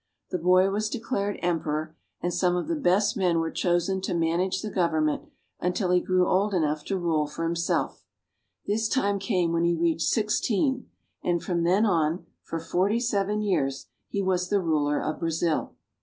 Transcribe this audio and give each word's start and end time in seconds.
The 0.31 0.39
boy 0.39 0.71
was 0.71 0.89
declared 0.89 1.37
emperor, 1.43 1.95
and 2.21 2.33
some 2.33 2.55
of 2.55 2.67
the 2.67 2.75
best 2.75 3.15
men 3.15 3.37
were 3.37 3.51
chosen 3.51 4.01
to 4.01 4.15
manage 4.15 4.63
the 4.63 4.71
government 4.71 5.29
until 5.59 5.91
he 5.91 5.99
grew 6.01 6.27
old 6.27 6.55
enough 6.55 6.83
to 6.85 6.95
RIO 6.95 7.01
DE 7.01 7.05
JANEIRO. 7.05 7.13
271 7.17 7.19
rule 7.19 7.27
for 7.27 7.43
himself. 7.43 8.05
This 8.65 8.89
time 8.89 9.19
came 9.19 9.51
when 9.51 9.63
he 9.63 9.75
reached 9.75 10.07
sixteen, 10.07 10.89
and 11.23 11.43
from 11.43 11.61
then 11.61 11.85
on 11.85 12.25
for 12.41 12.59
forty 12.59 12.99
seven 12.99 13.43
years 13.43 13.89
he 14.07 14.23
was 14.23 14.49
the 14.49 14.59
ruler 14.59 14.99
of 14.99 15.19
Brazil. 15.19 15.75